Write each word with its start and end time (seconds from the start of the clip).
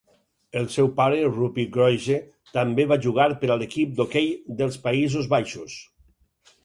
El 0.59 0.63
seu 0.75 0.87
pare, 0.99 1.17
Roepie 1.33 1.65
Kruize, 1.75 2.17
també 2.59 2.87
va 2.93 2.99
jugar 3.03 3.27
per 3.43 3.51
a 3.51 3.59
l'equip 3.65 3.93
d'hoquei 4.01 4.33
dels 4.63 4.81
Països 4.89 5.29
Baixos. 5.35 5.77